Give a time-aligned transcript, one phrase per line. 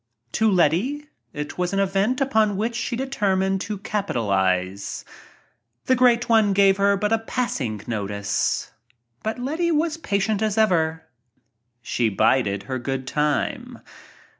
[0.31, 5.05] To Letty it was an event upon which She determined to capitalize.
[5.85, 8.71] The Great One gave her but a passing notice.
[9.21, 11.03] But Letty was patient as ever.
[11.83, 13.77] She bided her good time.